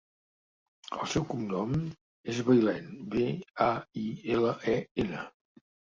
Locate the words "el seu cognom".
1.03-1.75